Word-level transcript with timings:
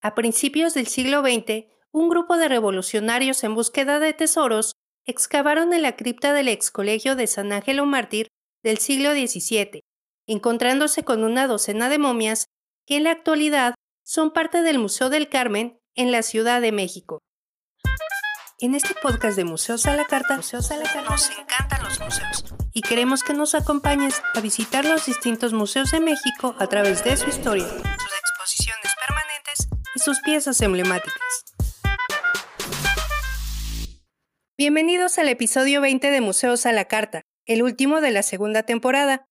A 0.00 0.14
principios 0.14 0.74
del 0.74 0.86
siglo 0.86 1.22
XX, 1.22 1.66
un 1.90 2.08
grupo 2.08 2.36
de 2.36 2.48
revolucionarios 2.48 3.42
en 3.42 3.56
búsqueda 3.56 3.98
de 3.98 4.12
tesoros 4.12 4.72
excavaron 5.06 5.72
en 5.72 5.82
la 5.82 5.96
cripta 5.96 6.32
del 6.32 6.48
ex 6.48 6.70
colegio 6.70 7.16
de 7.16 7.26
San 7.26 7.52
Ángelo 7.52 7.84
Mártir 7.84 8.28
del 8.62 8.78
siglo 8.78 9.12
XVII, 9.12 9.80
encontrándose 10.26 11.02
con 11.02 11.24
una 11.24 11.48
docena 11.48 11.88
de 11.88 11.98
momias 11.98 12.46
que 12.86 12.96
en 12.96 13.04
la 13.04 13.10
actualidad 13.10 13.74
son 14.04 14.32
parte 14.32 14.62
del 14.62 14.78
Museo 14.78 15.10
del 15.10 15.28
Carmen 15.28 15.80
en 15.96 16.12
la 16.12 16.22
Ciudad 16.22 16.60
de 16.60 16.70
México. 16.70 17.18
En 18.60 18.74
este 18.74 18.94
podcast 19.00 19.36
de 19.36 19.44
Museos 19.44 19.86
a 19.86 19.96
la 19.96 20.04
Carta, 20.04 20.36
nos 20.36 20.52
encantan 20.52 21.82
los 21.82 22.00
museos 22.00 22.44
y 22.72 22.82
queremos 22.82 23.22
que 23.22 23.34
nos 23.34 23.54
acompañes 23.54 24.22
a 24.34 24.40
visitar 24.40 24.84
los 24.84 25.06
distintos 25.06 25.52
museos 25.52 25.90
de 25.90 26.00
México 26.00 26.54
a 26.58 26.66
través 26.68 27.02
de 27.02 27.16
su 27.16 27.28
historia, 27.28 27.66
sus 29.98 30.20
piezas 30.20 30.60
emblemáticas. 30.60 31.44
Bienvenidos 34.56 35.18
al 35.18 35.28
episodio 35.28 35.80
20 35.80 36.10
de 36.10 36.20
Museos 36.20 36.66
a 36.66 36.72
la 36.72 36.86
Carta, 36.86 37.22
el 37.46 37.62
último 37.62 38.00
de 38.00 38.10
la 38.10 38.22
segunda 38.22 38.64
temporada. 38.64 39.24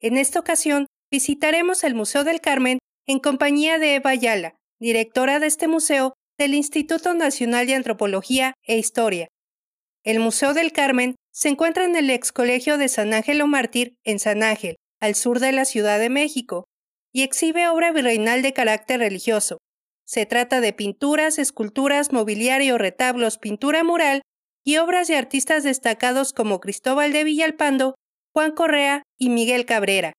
En 0.00 0.16
esta 0.16 0.38
ocasión 0.40 0.86
visitaremos 1.10 1.84
el 1.84 1.94
Museo 1.94 2.24
del 2.24 2.40
Carmen 2.40 2.78
en 3.06 3.18
compañía 3.18 3.78
de 3.78 3.96
Eva 3.96 4.10
Ayala, 4.10 4.54
directora 4.78 5.40
de 5.40 5.46
este 5.46 5.68
museo 5.68 6.14
del 6.38 6.54
Instituto 6.54 7.14
Nacional 7.14 7.66
de 7.66 7.74
Antropología 7.74 8.54
e 8.66 8.78
Historia. 8.78 9.28
El 10.04 10.20
Museo 10.20 10.54
del 10.54 10.72
Carmen 10.72 11.16
se 11.32 11.48
encuentra 11.48 11.84
en 11.84 11.96
el 11.96 12.08
ex 12.10 12.32
colegio 12.32 12.78
de 12.78 12.88
San 12.88 13.12
Ángelo 13.12 13.46
Mártir 13.46 13.94
en 14.04 14.18
San 14.18 14.42
Ángel, 14.42 14.76
al 15.00 15.14
sur 15.14 15.40
de 15.40 15.52
la 15.52 15.64
Ciudad 15.64 15.98
de 15.98 16.08
México, 16.08 16.64
y 17.12 17.22
exhibe 17.22 17.68
obra 17.68 17.92
virreinal 17.92 18.40
de 18.42 18.52
carácter 18.52 19.00
religioso. 19.00 19.58
Se 20.10 20.26
trata 20.26 20.60
de 20.60 20.72
pinturas, 20.72 21.38
esculturas, 21.38 22.12
mobiliario, 22.12 22.78
retablos, 22.78 23.38
pintura 23.38 23.84
mural 23.84 24.22
y 24.64 24.78
obras 24.78 25.06
de 25.06 25.16
artistas 25.16 25.62
destacados 25.62 26.32
como 26.32 26.58
Cristóbal 26.58 27.12
de 27.12 27.22
Villalpando, 27.22 27.94
Juan 28.34 28.50
Correa 28.50 29.04
y 29.20 29.30
Miguel 29.30 29.66
Cabrera 29.66 30.14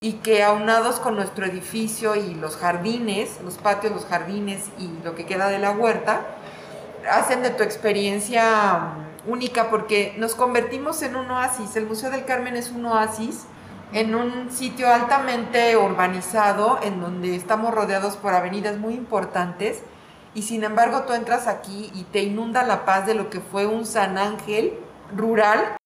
y 0.00 0.12
que 0.14 0.42
aunados 0.42 1.00
con 1.00 1.16
nuestro 1.16 1.44
edificio 1.44 2.16
y 2.16 2.34
los 2.34 2.56
jardines, 2.56 3.38
los 3.44 3.58
patios, 3.58 3.92
los 3.92 4.06
jardines 4.06 4.70
y 4.78 4.88
lo 5.04 5.14
que 5.14 5.26
queda 5.26 5.50
de 5.50 5.58
la 5.58 5.72
huerta, 5.72 6.38
hacen 7.06 7.42
de 7.42 7.50
tu 7.50 7.62
experiencia 7.62 8.94
mm, 9.26 9.30
única 9.30 9.68
porque 9.68 10.14
nos 10.16 10.34
convertimos 10.34 11.02
en 11.02 11.16
un 11.16 11.30
oasis. 11.30 11.76
El 11.76 11.84
Museo 11.84 12.10
del 12.10 12.24
Carmen 12.24 12.56
es 12.56 12.70
un 12.70 12.86
oasis 12.86 13.44
en 13.92 14.14
un 14.14 14.50
sitio 14.50 14.88
altamente 14.92 15.76
urbanizado 15.76 16.78
en 16.82 17.00
donde 17.00 17.34
estamos 17.34 17.74
rodeados 17.74 18.16
por 18.16 18.34
avenidas 18.34 18.78
muy 18.78 18.94
importantes 18.94 19.82
y 20.34 20.42
sin 20.42 20.62
embargo 20.62 21.02
tú 21.02 21.12
entras 21.12 21.48
aquí 21.48 21.90
y 21.94 22.04
te 22.04 22.22
inunda 22.22 22.62
la 22.62 22.84
paz 22.84 23.06
de 23.06 23.14
lo 23.14 23.30
que 23.30 23.40
fue 23.40 23.66
un 23.66 23.84
San 23.84 24.16
Ángel 24.16 24.74
rural. 25.16 25.76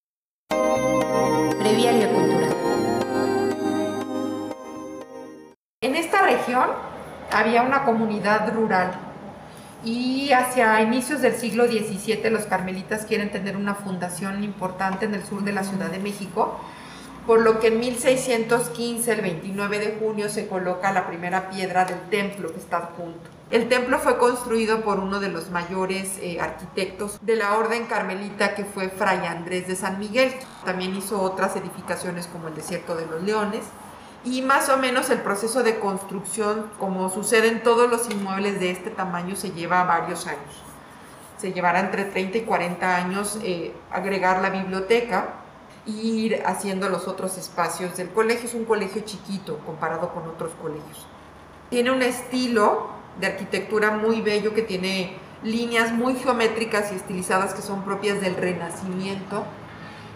Breviario 1.58 2.12
cultural. 2.12 2.54
En 5.80 5.94
esta 5.94 6.22
región 6.22 6.68
había 7.32 7.62
una 7.62 7.84
comunidad 7.84 8.52
rural 8.54 8.92
y 9.82 10.32
hacia 10.32 10.80
inicios 10.82 11.20
del 11.20 11.34
siglo 11.34 11.66
XVII 11.66 12.30
los 12.30 12.44
carmelitas 12.44 13.04
quieren 13.04 13.30
tener 13.30 13.56
una 13.56 13.74
fundación 13.74 14.42
importante 14.44 15.06
en 15.06 15.14
el 15.14 15.24
sur 15.24 15.42
de 15.42 15.52
la 15.52 15.62
Ciudad 15.62 15.90
de 15.90 15.98
México, 15.98 16.58
por 17.26 17.40
lo 17.40 17.58
que 17.60 17.68
en 17.68 17.80
1615, 17.80 19.12
el 19.12 19.20
29 19.20 19.78
de 19.78 19.96
junio, 19.98 20.28
se 20.28 20.46
coloca 20.46 20.92
la 20.92 21.06
primera 21.06 21.48
piedra 21.50 21.84
del 21.84 22.00
templo 22.10 22.52
que 22.52 22.58
está 22.58 22.78
adjunto. 22.78 23.30
El 23.50 23.68
templo 23.68 23.98
fue 23.98 24.18
construido 24.18 24.80
por 24.80 24.98
uno 24.98 25.20
de 25.20 25.28
los 25.28 25.50
mayores 25.50 26.18
eh, 26.20 26.40
arquitectos 26.40 27.18
de 27.22 27.36
la 27.36 27.56
orden 27.56 27.86
carmelita 27.86 28.54
que 28.54 28.64
fue 28.64 28.88
Fray 28.88 29.26
Andrés 29.26 29.68
de 29.68 29.76
San 29.76 29.98
Miguel. 29.98 30.32
También 30.64 30.94
hizo 30.96 31.20
otras 31.20 31.54
edificaciones 31.56 32.26
como 32.26 32.48
el 32.48 32.54
Desierto 32.54 32.96
de 32.96 33.06
los 33.06 33.22
Leones 33.22 33.64
y 34.24 34.40
más 34.40 34.70
o 34.70 34.78
menos 34.78 35.10
el 35.10 35.18
proceso 35.18 35.62
de 35.62 35.78
construcción, 35.78 36.70
como 36.78 37.10
sucede 37.10 37.48
en 37.48 37.62
todos 37.62 37.90
los 37.90 38.10
inmuebles 38.10 38.58
de 38.58 38.70
este 38.70 38.90
tamaño, 38.90 39.36
se 39.36 39.50
lleva 39.50 39.84
varios 39.84 40.26
años. 40.26 40.62
Se 41.36 41.52
llevará 41.52 41.80
entre 41.80 42.06
30 42.06 42.38
y 42.38 42.40
40 42.42 42.96
años 42.96 43.38
eh, 43.42 43.74
agregar 43.90 44.40
la 44.40 44.48
biblioteca 44.48 45.43
ir 45.86 46.42
haciendo 46.46 46.88
los 46.88 47.08
otros 47.08 47.36
espacios 47.38 47.96
del 47.96 48.10
colegio. 48.10 48.48
Es 48.48 48.54
un 48.54 48.64
colegio 48.64 49.02
chiquito 49.04 49.58
comparado 49.66 50.12
con 50.12 50.28
otros 50.28 50.52
colegios. 50.60 51.06
Tiene 51.70 51.90
un 51.90 52.02
estilo 52.02 52.88
de 53.20 53.28
arquitectura 53.28 53.92
muy 53.92 54.20
bello 54.20 54.54
que 54.54 54.62
tiene 54.62 55.16
líneas 55.42 55.92
muy 55.92 56.14
geométricas 56.14 56.92
y 56.92 56.96
estilizadas 56.96 57.54
que 57.54 57.62
son 57.62 57.84
propias 57.84 58.20
del 58.20 58.34
Renacimiento 58.36 59.44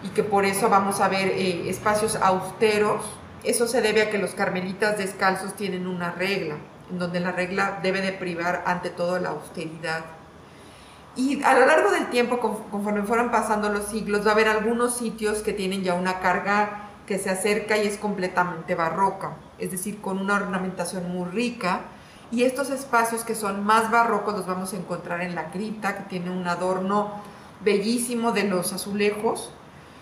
y 0.03 0.09
que 0.09 0.23
por 0.23 0.45
eso 0.45 0.69
vamos 0.69 1.01
a 1.01 1.07
ver 1.07 1.27
eh, 1.29 1.69
espacios 1.69 2.15
austeros 2.15 3.01
eso 3.43 3.67
se 3.67 3.81
debe 3.81 4.01
a 4.01 4.09
que 4.09 4.17
los 4.17 4.31
carmelitas 4.31 4.97
descalzos 4.97 5.55
tienen 5.55 5.87
una 5.87 6.11
regla, 6.11 6.57
en 6.91 6.99
donde 6.99 7.21
la 7.21 7.31
regla 7.31 7.79
debe 7.81 8.01
de 8.01 8.11
privar 8.11 8.63
ante 8.65 8.89
todo 8.89 9.17
la 9.17 9.29
austeridad. 9.29 10.03
Y 11.15 11.43
a 11.43 11.53
lo 11.57 11.65
largo 11.65 11.91
del 11.91 12.09
tiempo, 12.09 12.39
conforme 12.39 13.03
fueron 13.03 13.31
pasando 13.31 13.69
los 13.69 13.85
siglos, 13.85 14.25
va 14.25 14.31
a 14.31 14.33
haber 14.33 14.47
algunos 14.47 14.95
sitios 14.95 15.39
que 15.39 15.53
tienen 15.53 15.83
ya 15.83 15.93
una 15.95 16.19
carga 16.19 16.89
que 17.05 17.17
se 17.17 17.29
acerca 17.29 17.77
y 17.77 17.87
es 17.87 17.97
completamente 17.97 18.75
barroca, 18.75 19.33
es 19.57 19.71
decir, 19.71 19.99
con 19.99 20.19
una 20.19 20.35
ornamentación 20.35 21.11
muy 21.11 21.27
rica. 21.29 21.81
Y 22.31 22.43
estos 22.43 22.69
espacios 22.69 23.23
que 23.23 23.33
son 23.33 23.65
más 23.65 23.89
barrocos 23.89 24.35
los 24.35 24.45
vamos 24.45 24.73
a 24.73 24.77
encontrar 24.77 25.21
en 25.21 25.33
la 25.33 25.49
cripta, 25.49 25.97
que 25.97 26.03
tiene 26.03 26.29
un 26.29 26.47
adorno 26.47 27.11
bellísimo 27.61 28.31
de 28.31 28.43
los 28.43 28.71
azulejos, 28.73 29.51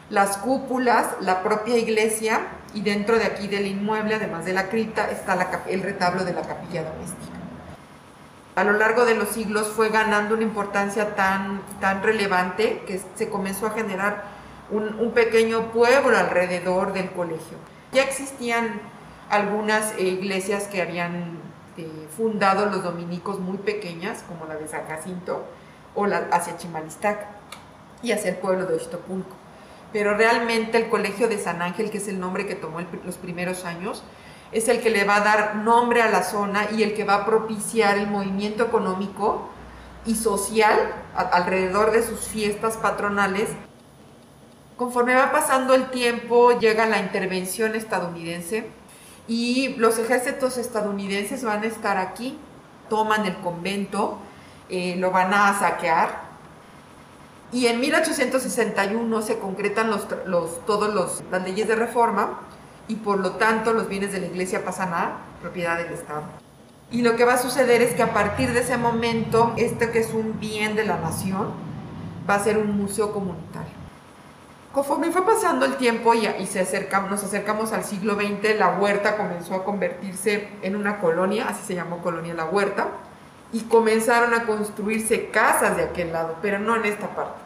las 0.09 0.37
cúpulas, 0.37 1.07
la 1.21 1.41
propia 1.43 1.77
iglesia 1.77 2.41
y 2.73 2.81
dentro 2.81 3.17
de 3.17 3.25
aquí 3.25 3.47
del 3.47 3.67
inmueble, 3.67 4.15
además 4.15 4.45
de 4.45 4.53
la 4.53 4.67
cripta, 4.67 5.09
está 5.09 5.63
el 5.69 5.81
retablo 5.81 6.25
de 6.25 6.33
la 6.33 6.41
capilla 6.41 6.83
doméstica. 6.83 7.36
A 8.57 8.63
lo 8.63 8.73
largo 8.73 9.05
de 9.05 9.13
los 9.13 9.29
siglos 9.29 9.67
fue 9.67 9.89
ganando 9.89 10.33
una 10.33 10.41
importancia 10.41 11.15
tan, 11.15 11.61
tan 11.79 12.01
relevante 12.01 12.81
que 12.87 12.99
se 13.13 13.29
comenzó 13.29 13.67
a 13.67 13.69
generar 13.69 14.23
un, 14.71 15.11
pequeño 15.11 15.71
pueblo 15.71 16.17
alrededor 16.17 16.91
del 16.91 17.11
colegio. 17.11 17.59
Ya 17.91 18.01
existían 18.01 18.81
algunas 19.29 19.93
iglesias 19.99 20.63
que 20.63 20.81
habían 20.81 21.37
eh, 21.77 21.87
fundado 22.17 22.65
los 22.65 22.83
dominicos 22.83 23.39
muy 23.39 23.59
pequeñas, 23.59 24.23
como 24.27 24.47
la 24.47 24.55
de 24.55 24.67
San 24.67 24.87
Jacinto, 24.87 25.45
o 25.93 26.07
la 26.07 26.27
hacia 26.31 26.57
Chimalistac 26.57 27.27
y 28.01 28.11
hacia 28.11 28.31
el 28.31 28.37
pueblo 28.37 28.65
de 28.65 28.73
Oixtopulco 28.73 29.35
pero 29.93 30.15
realmente 30.15 30.77
el 30.77 30.89
Colegio 30.89 31.27
de 31.27 31.37
San 31.37 31.61
Ángel, 31.61 31.89
que 31.89 31.97
es 31.97 32.07
el 32.07 32.19
nombre 32.19 32.45
que 32.45 32.55
tomó 32.55 32.79
los 33.05 33.15
primeros 33.15 33.65
años, 33.65 34.03
es 34.51 34.67
el 34.67 34.81
que 34.81 34.89
le 34.89 35.03
va 35.03 35.17
a 35.17 35.21
dar 35.21 35.55
nombre 35.57 36.01
a 36.01 36.09
la 36.09 36.23
zona 36.23 36.67
y 36.71 36.83
el 36.83 36.93
que 36.93 37.03
va 37.03 37.15
a 37.15 37.25
propiciar 37.25 37.97
el 37.97 38.07
movimiento 38.07 38.63
económico 38.63 39.49
y 40.05 40.15
social 40.15 40.93
alrededor 41.15 41.91
de 41.91 42.03
sus 42.03 42.21
fiestas 42.21 42.77
patronales. 42.77 43.49
Conforme 44.77 45.15
va 45.15 45.31
pasando 45.31 45.73
el 45.73 45.89
tiempo, 45.89 46.57
llega 46.59 46.85
la 46.85 46.99
intervención 46.99 47.75
estadounidense 47.75 48.69
y 49.27 49.75
los 49.77 49.97
ejércitos 49.97 50.57
estadounidenses 50.57 51.43
van 51.43 51.63
a 51.63 51.67
estar 51.67 51.97
aquí, 51.97 52.37
toman 52.89 53.25
el 53.25 53.35
convento, 53.37 54.17
eh, 54.69 54.95
lo 54.97 55.11
van 55.11 55.33
a 55.33 55.57
saquear, 55.59 56.27
y 57.51 57.67
en 57.67 57.79
1861 57.79 59.21
se 59.21 59.39
concretan 59.39 59.89
los, 59.89 60.65
todas 60.65 60.93
las 61.31 61.43
leyes 61.43 61.67
de 61.67 61.75
reforma 61.75 62.41
y 62.87 62.95
por 62.95 63.19
lo 63.19 63.31
tanto 63.31 63.73
los 63.73 63.87
bienes 63.87 64.11
de 64.11 64.19
la 64.19 64.27
iglesia 64.27 64.63
pasan 64.63 64.93
a 64.93 65.17
propiedad 65.41 65.77
del 65.77 65.93
Estado. 65.93 66.23
Y 66.89 67.01
lo 67.01 67.15
que 67.15 67.25
va 67.25 67.33
a 67.33 67.37
suceder 67.37 67.81
es 67.81 67.93
que 67.93 68.03
a 68.03 68.13
partir 68.13 68.53
de 68.53 68.61
ese 68.61 68.77
momento, 68.77 69.53
este 69.57 69.91
que 69.91 69.99
es 69.99 70.13
un 70.13 70.39
bien 70.39 70.75
de 70.75 70.85
la 70.85 70.97
nación, 70.97 71.51
va 72.29 72.35
a 72.35 72.43
ser 72.43 72.57
un 72.57 72.77
museo 72.77 73.11
comunitario. 73.11 73.75
Conforme 74.73 75.11
fue 75.11 75.25
pasando 75.25 75.65
el 75.65 75.75
tiempo 75.75 76.13
y, 76.13 76.27
y 76.27 76.45
se 76.45 76.59
acercamos, 76.59 77.09
nos 77.09 77.23
acercamos 77.23 77.73
al 77.73 77.83
siglo 77.83 78.15
XX, 78.15 78.57
la 78.57 78.77
huerta 78.77 79.17
comenzó 79.17 79.55
a 79.55 79.63
convertirse 79.65 80.49
en 80.61 80.75
una 80.75 80.99
colonia, 80.99 81.47
así 81.49 81.65
se 81.65 81.75
llamó 81.75 81.97
Colonia 81.97 82.33
La 82.33 82.45
Huerta, 82.45 82.87
y 83.51 83.61
comenzaron 83.61 84.33
a 84.33 84.45
construirse 84.45 85.29
casas 85.29 85.77
de 85.77 85.83
aquel 85.83 86.13
lado, 86.13 86.35
pero 86.41 86.59
no 86.59 86.75
en 86.75 86.85
esta 86.85 87.07
parte. 87.07 87.39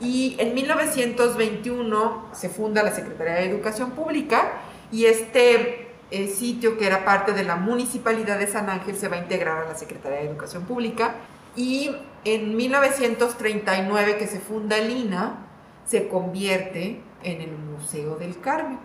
Y 0.00 0.36
en 0.38 0.54
1921 0.54 2.28
se 2.32 2.48
funda 2.48 2.82
la 2.82 2.92
Secretaría 2.92 3.34
de 3.34 3.50
Educación 3.50 3.90
Pública 3.90 4.52
y 4.92 5.06
este 5.06 5.88
eh, 6.10 6.28
sitio 6.28 6.76
que 6.76 6.86
era 6.86 7.04
parte 7.04 7.32
de 7.32 7.44
la 7.44 7.56
Municipalidad 7.56 8.38
de 8.38 8.46
San 8.46 8.68
Ángel 8.68 8.96
se 8.96 9.08
va 9.08 9.16
a 9.16 9.20
integrar 9.20 9.64
a 9.64 9.68
la 9.68 9.74
Secretaría 9.76 10.18
de 10.18 10.26
Educación 10.26 10.64
Pública 10.64 11.14
y 11.56 11.90
en 12.24 12.56
1939 12.56 14.18
que 14.18 14.26
se 14.26 14.40
funda 14.40 14.78
el 14.78 14.90
INA 14.90 15.46
se 15.84 16.08
convierte 16.08 17.00
en 17.22 17.40
el 17.40 17.52
Museo 17.52 18.16
del 18.16 18.40
Carmen. 18.40 18.80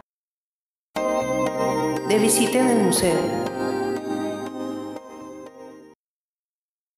De 2.07 2.19
visita 2.19 2.59
en 2.59 2.67
el 2.67 2.83
museo. 2.83 3.19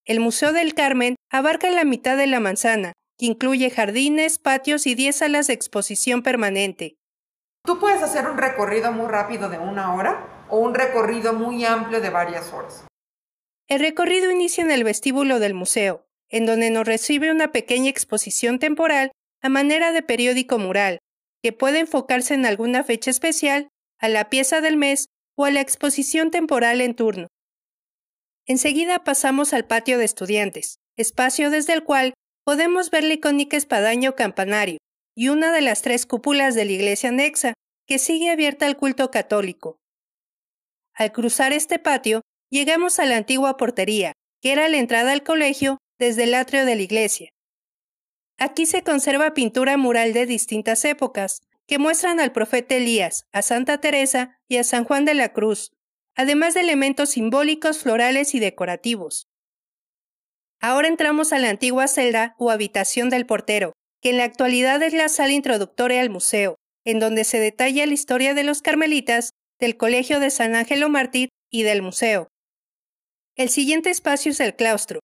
El 0.04 0.20
Museo 0.20 0.52
del 0.52 0.74
Carmen 0.74 1.16
abarca 1.30 1.70
la 1.70 1.84
mitad 1.84 2.16
de 2.16 2.26
la 2.26 2.40
manzana, 2.40 2.92
que 3.18 3.26
incluye 3.26 3.70
jardines, 3.70 4.38
patios 4.38 4.86
y 4.86 4.94
10 4.94 5.16
salas 5.16 5.46
de 5.48 5.52
exposición 5.54 6.22
permanente. 6.22 6.96
Tú 7.68 7.78
puedes 7.78 8.02
hacer 8.02 8.26
un 8.26 8.38
recorrido 8.38 8.92
muy 8.92 9.08
rápido 9.08 9.50
de 9.50 9.58
una 9.58 9.94
hora 9.94 10.46
o 10.48 10.58
un 10.58 10.74
recorrido 10.74 11.34
muy 11.34 11.66
amplio 11.66 12.00
de 12.00 12.08
varias 12.08 12.50
horas. 12.54 12.86
El 13.68 13.80
recorrido 13.80 14.30
inicia 14.30 14.64
en 14.64 14.70
el 14.70 14.84
vestíbulo 14.84 15.38
del 15.38 15.52
museo, 15.52 16.06
en 16.30 16.46
donde 16.46 16.70
nos 16.70 16.86
recibe 16.86 17.30
una 17.30 17.52
pequeña 17.52 17.90
exposición 17.90 18.58
temporal 18.58 19.12
a 19.42 19.50
manera 19.50 19.92
de 19.92 20.00
periódico 20.00 20.58
mural, 20.58 21.00
que 21.42 21.52
puede 21.52 21.80
enfocarse 21.80 22.32
en 22.32 22.46
alguna 22.46 22.84
fecha 22.84 23.10
especial, 23.10 23.68
a 23.98 24.08
la 24.08 24.30
pieza 24.30 24.62
del 24.62 24.78
mes 24.78 25.08
o 25.36 25.44
a 25.44 25.50
la 25.50 25.60
exposición 25.60 26.30
temporal 26.30 26.80
en 26.80 26.94
turno. 26.94 27.26
Enseguida 28.46 29.04
pasamos 29.04 29.52
al 29.52 29.66
patio 29.66 29.98
de 29.98 30.06
estudiantes, 30.06 30.78
espacio 30.96 31.50
desde 31.50 31.74
el 31.74 31.84
cual 31.84 32.14
podemos 32.44 32.90
ver 32.90 33.04
la 33.04 33.12
icónica 33.12 33.58
espadaña 33.58 34.12
campanario 34.12 34.78
y 35.18 35.30
una 35.30 35.50
de 35.50 35.62
las 35.62 35.82
tres 35.82 36.06
cúpulas 36.06 36.54
de 36.54 36.64
la 36.64 36.70
iglesia 36.70 37.08
anexa, 37.08 37.54
que 37.88 37.98
sigue 37.98 38.30
abierta 38.30 38.66
al 38.66 38.76
culto 38.76 39.10
católico. 39.10 39.80
Al 40.94 41.10
cruzar 41.10 41.52
este 41.52 41.80
patio, 41.80 42.20
llegamos 42.50 43.00
a 43.00 43.04
la 43.04 43.16
antigua 43.16 43.56
portería, 43.56 44.12
que 44.40 44.52
era 44.52 44.68
la 44.68 44.76
entrada 44.76 45.10
al 45.10 45.24
colegio 45.24 45.78
desde 45.98 46.22
el 46.22 46.34
atrio 46.34 46.64
de 46.64 46.76
la 46.76 46.82
iglesia. 46.82 47.30
Aquí 48.38 48.64
se 48.64 48.84
conserva 48.84 49.34
pintura 49.34 49.76
mural 49.76 50.12
de 50.12 50.24
distintas 50.24 50.84
épocas, 50.84 51.40
que 51.66 51.80
muestran 51.80 52.20
al 52.20 52.30
profeta 52.30 52.76
Elías, 52.76 53.24
a 53.32 53.42
Santa 53.42 53.80
Teresa 53.80 54.38
y 54.46 54.58
a 54.58 54.62
San 54.62 54.84
Juan 54.84 55.04
de 55.04 55.14
la 55.14 55.32
Cruz, 55.32 55.72
además 56.14 56.54
de 56.54 56.60
elementos 56.60 57.10
simbólicos, 57.10 57.80
florales 57.80 58.36
y 58.36 58.38
decorativos. 58.38 59.26
Ahora 60.60 60.86
entramos 60.86 61.32
a 61.32 61.40
la 61.40 61.50
antigua 61.50 61.88
celda 61.88 62.36
o 62.38 62.52
habitación 62.52 63.10
del 63.10 63.26
portero, 63.26 63.72
que 64.00 64.10
en 64.10 64.18
la 64.18 64.24
actualidad 64.24 64.82
es 64.82 64.92
la 64.92 65.08
sala 65.08 65.32
introductoria 65.32 66.00
al 66.00 66.10
museo, 66.10 66.56
en 66.84 67.00
donde 67.00 67.24
se 67.24 67.40
detalla 67.40 67.86
la 67.86 67.94
historia 67.94 68.34
de 68.34 68.44
los 68.44 68.62
carmelitas, 68.62 69.30
del 69.58 69.76
Colegio 69.76 70.20
de 70.20 70.30
San 70.30 70.54
Ángelo 70.54 70.88
Mártir 70.88 71.30
y 71.50 71.62
del 71.64 71.82
museo. 71.82 72.28
El 73.36 73.48
siguiente 73.48 73.90
espacio 73.90 74.32
es 74.32 74.40
el 74.40 74.54
claustro, 74.54 75.00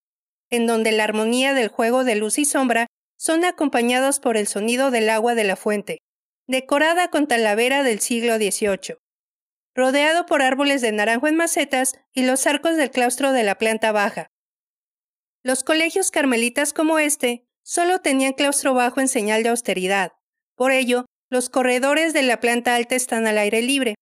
en 0.50 0.66
donde 0.66 0.92
la 0.92 1.04
armonía 1.04 1.54
del 1.54 1.68
juego 1.68 2.04
de 2.04 2.14
luz 2.16 2.38
y 2.38 2.44
sombra 2.44 2.86
son 3.18 3.44
acompañados 3.44 4.20
por 4.20 4.36
el 4.36 4.46
sonido 4.46 4.90
del 4.90 5.10
agua 5.10 5.34
de 5.34 5.44
la 5.44 5.56
fuente, 5.56 5.98
decorada 6.46 7.10
con 7.10 7.26
talavera 7.26 7.82
del 7.82 8.00
siglo 8.00 8.36
XVIII 8.36 8.96
rodeado 9.74 10.24
por 10.26 10.42
árboles 10.42 10.80
de 10.80 10.92
naranjo 10.92 11.26
en 11.26 11.36
macetas 11.36 11.94
y 12.12 12.24
los 12.24 12.46
arcos 12.46 12.76
del 12.76 12.90
claustro 12.90 13.32
de 13.32 13.42
la 13.42 13.56
planta 13.56 13.92
baja. 13.92 14.30
Los 15.42 15.64
colegios 15.64 16.10
carmelitas 16.10 16.72
como 16.72 16.98
este 16.98 17.44
solo 17.64 17.98
tenían 17.98 18.34
claustro 18.34 18.74
bajo 18.74 19.00
en 19.00 19.08
señal 19.08 19.42
de 19.42 19.48
austeridad. 19.48 20.12
Por 20.54 20.70
ello, 20.70 21.06
los 21.30 21.48
corredores 21.48 22.12
de 22.12 22.22
la 22.22 22.38
planta 22.38 22.74
alta 22.74 22.94
están 22.94 23.26
al 23.26 23.38
aire 23.38 23.62
libre. 23.62 23.94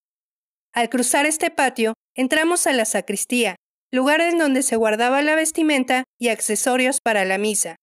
Al 0.74 0.90
cruzar 0.90 1.24
este 1.24 1.50
patio, 1.50 1.94
entramos 2.14 2.66
a 2.66 2.72
la 2.72 2.84
sacristía, 2.84 3.56
lugar 3.90 4.20
en 4.20 4.38
donde 4.38 4.62
se 4.62 4.76
guardaba 4.76 5.22
la 5.22 5.34
vestimenta 5.34 6.04
y 6.18 6.28
accesorios 6.28 6.98
para 7.02 7.24
la 7.24 7.38
misa. 7.38 7.76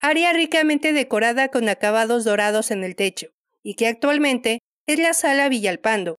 Área 0.00 0.32
ricamente 0.32 0.92
decorada 0.92 1.48
con 1.48 1.68
acabados 1.68 2.24
dorados 2.24 2.70
en 2.70 2.84
el 2.84 2.94
techo, 2.94 3.28
y 3.64 3.74
que 3.74 3.88
actualmente 3.88 4.60
es 4.86 4.98
la 4.98 5.14
sala 5.14 5.48
Villalpando, 5.48 6.16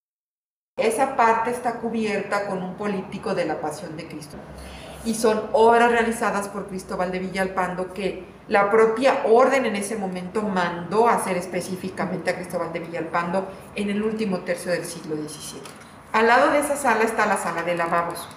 esa 0.78 1.16
parte 1.16 1.50
está 1.50 1.80
cubierta 1.80 2.46
con 2.46 2.62
un 2.62 2.76
políptico 2.76 3.34
de 3.34 3.46
la 3.46 3.60
Pasión 3.60 3.98
de 3.98 4.08
Cristo. 4.08 4.38
Y 5.06 5.16
son 5.16 5.50
obras 5.52 5.92
realizadas 5.92 6.50
por 6.50 6.68
Cristóbal 6.68 7.12
de 7.12 7.18
Villalpando 7.18 7.94
que 7.94 8.24
la 8.48 8.70
propia 8.72 9.24
orden 9.26 9.66
en 9.66 9.76
ese 9.76 9.98
momento 9.98 10.42
mandó 10.42 11.08
hacer 11.08 11.38
específicamente 11.38 12.30
a 12.30 12.36
Cristóbal 12.36 12.72
de 12.72 12.80
Villalpando 12.80 13.48
en 13.76 13.90
el 13.90 14.02
último 14.02 14.40
tercio 14.40 14.72
del 14.72 14.86
siglo 14.86 15.16
XVII. 15.16 15.62
Al 16.14 16.28
lado 16.28 16.52
de 16.52 16.60
esa 16.60 16.76
sala 16.76 17.04
está 17.04 17.26
la 17.26 17.38
sala 17.38 17.64
de 17.64 17.76
lavabos. 17.76 18.28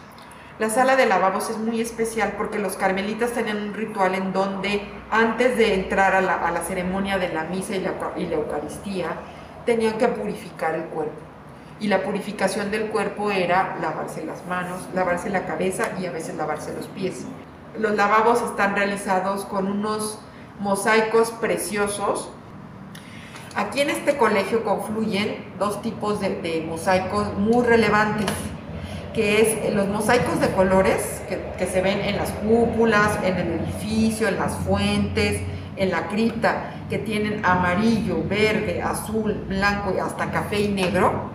La 0.59 0.69
sala 0.69 0.97
de 0.97 1.07
lavabos 1.07 1.49
es 1.49 1.59
muy 1.59 1.81
especial 1.81 2.35
porque 2.37 2.59
los 2.59 2.77
carmelitas 2.77 3.33
tenían 3.33 3.63
un 3.63 3.75
ritual 3.75 4.15
en 4.15 4.33
donde 4.33 4.83
antes 5.11 5.57
de 5.57 5.75
entrar 5.75 6.15
a 6.15 6.21
la, 6.21 6.61
ceremonia 6.67 7.17
de 7.17 7.33
la 7.33 7.45
misa 7.45 7.77
y 7.77 7.81
la 7.81 8.35
Eucaristía 8.35 9.09
tenían 9.65 9.97
que 9.97 10.09
purificar 10.09 10.75
el 10.75 10.85
cuerpo 10.85 11.31
y 11.81 11.89
la 11.89 12.03
purificación 12.03 12.71
del 12.71 12.91
cuerpo 12.91 13.31
era 13.31 13.77
lavarse 13.81 14.25
las 14.25 14.45
manos, 14.47 14.87
lavarse 14.95 15.31
la 15.31 15.47
cabeza 15.47 15.89
y 15.99 16.07
a 16.07 16.13
veces 16.13 16.37
lavarse 16.37 16.75
los 16.75 16.87
pies. 16.89 17.25
Los 17.79 17.97
lavabos 17.97 18.43
están 18.43 18.75
realizados 18.75 19.45
con 19.45 19.67
unos 19.67 20.19
mosaicos 20.59 21.31
preciosos. 21.31 22.31
Aquí 23.55 23.81
en 23.81 23.91
este 23.91 24.17
colegio 24.17 24.65
confluyen 24.65 25.53
dos 25.59 25.83
tipos 25.83 26.21
de, 26.21 26.65
mosaicos 26.69 27.37
muy 27.37 27.65
relevantes, 27.65 28.27
que 29.15 29.41
es 29.41 29.75
los 29.75 29.89
mosaicos 29.89 30.41
de 30.41 30.51
colores 30.53 31.23
que, 31.29 31.41
que 31.59 31.67
se 31.67 31.81
ven 31.81 32.01
en 32.01 32.17
las 32.17 32.31
cúpulas, 32.31 33.19
en 33.25 33.37
el 33.37 33.61
edificio, 33.61 34.29
en 34.29 34.37
las 34.37 34.55
fuentes, 34.55 35.41
en 35.77 35.91
la 35.91 36.09
cripta, 36.09 36.75
que 36.89 36.99
tienen 36.99 37.45
amarillo, 37.45 38.23
verde, 38.29 38.83
azul, 38.83 39.45
blanco 39.49 39.93
y 39.97 39.99
hasta 39.99 40.31
café 40.31 40.61
y 40.61 40.69
negro 40.69 41.31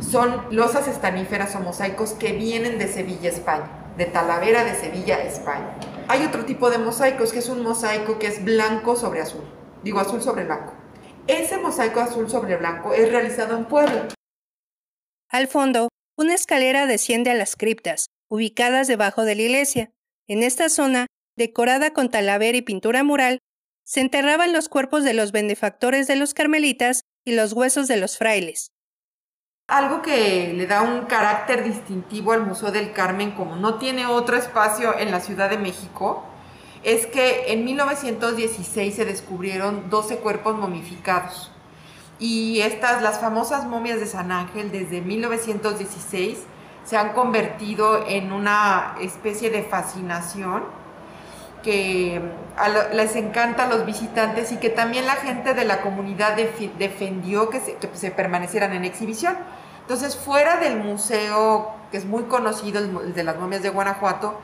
son 0.00 0.42
losas 0.50 0.88
estaníferas 0.88 1.54
o 1.56 1.60
mosaicos 1.60 2.12
que 2.12 2.32
vienen 2.32 2.78
de 2.78 2.88
Sevilla, 2.88 3.28
España, 3.28 3.68
de 3.96 4.04
Talavera 4.06 4.64
de 4.64 4.74
Sevilla, 4.74 5.22
España. 5.22 5.76
Hay 6.08 6.24
otro 6.24 6.44
tipo 6.44 6.70
de 6.70 6.78
mosaicos 6.78 7.32
que 7.32 7.38
es 7.38 7.48
un 7.48 7.62
mosaico 7.62 8.18
que 8.18 8.26
es 8.26 8.44
blanco 8.44 8.96
sobre 8.96 9.20
azul, 9.20 9.44
digo 9.82 10.00
azul 10.00 10.22
sobre 10.22 10.44
blanco. 10.44 10.74
Ese 11.26 11.58
mosaico 11.58 12.00
azul 12.00 12.30
sobre 12.30 12.56
blanco 12.56 12.92
es 12.92 13.10
realizado 13.10 13.56
en 13.56 13.64
Puebla. 13.64 14.08
Al 15.28 15.48
fondo, 15.48 15.88
una 16.16 16.34
escalera 16.34 16.86
desciende 16.86 17.30
a 17.30 17.34
las 17.34 17.56
criptas, 17.56 18.06
ubicadas 18.30 18.86
debajo 18.86 19.24
de 19.24 19.34
la 19.34 19.42
iglesia. 19.42 19.90
En 20.28 20.42
esta 20.42 20.68
zona, 20.68 21.06
decorada 21.36 21.92
con 21.92 22.10
talavera 22.10 22.56
y 22.56 22.62
pintura 22.62 23.02
mural, 23.02 23.40
se 23.84 24.00
enterraban 24.00 24.52
los 24.52 24.68
cuerpos 24.68 25.04
de 25.04 25.14
los 25.14 25.32
benefactores 25.32 26.06
de 26.06 26.16
los 26.16 26.34
carmelitas 26.34 27.02
y 27.24 27.32
los 27.32 27.52
huesos 27.52 27.88
de 27.88 27.96
los 27.96 28.18
frailes. 28.18 28.68
Algo 29.68 30.00
que 30.00 30.52
le 30.54 30.68
da 30.68 30.82
un 30.82 31.06
carácter 31.06 31.64
distintivo 31.64 32.30
al 32.30 32.46
Museo 32.46 32.70
del 32.70 32.92
Carmen, 32.92 33.32
como 33.32 33.56
no 33.56 33.78
tiene 33.78 34.06
otro 34.06 34.36
espacio 34.36 34.96
en 34.96 35.10
la 35.10 35.18
Ciudad 35.18 35.50
de 35.50 35.58
México, 35.58 36.22
es 36.84 37.06
que 37.06 37.52
en 37.52 37.64
1916 37.64 38.94
se 38.94 39.04
descubrieron 39.04 39.90
12 39.90 40.18
cuerpos 40.18 40.54
momificados. 40.54 41.50
Y 42.20 42.60
estas, 42.60 43.02
las 43.02 43.18
famosas 43.18 43.66
momias 43.66 43.98
de 43.98 44.06
San 44.06 44.30
Ángel, 44.30 44.70
desde 44.70 45.00
1916, 45.00 46.44
se 46.84 46.96
han 46.96 47.12
convertido 47.12 48.06
en 48.06 48.30
una 48.30 48.94
especie 49.00 49.50
de 49.50 49.64
fascinación 49.64 50.62
que 51.66 52.20
les 52.92 53.16
encanta 53.16 53.64
a 53.64 53.66
los 53.66 53.84
visitantes 53.84 54.52
y 54.52 54.58
que 54.58 54.70
también 54.70 55.04
la 55.04 55.16
gente 55.16 55.52
de 55.52 55.64
la 55.64 55.82
comunidad 55.82 56.36
defendió 56.36 57.50
que 57.50 57.60
se, 57.92 58.10
permanecieran 58.12 58.72
en 58.72 58.84
exhibición. 58.84 59.36
Entonces, 59.80 60.14
fuera 60.14 60.58
del 60.58 60.76
museo, 60.76 61.72
que 61.90 61.96
es 61.96 62.04
muy 62.04 62.22
conocido, 62.24 62.78
el 62.78 63.14
de 63.14 63.24
las 63.24 63.36
momias 63.38 63.64
de 63.64 63.70
Guanajuato, 63.70 64.38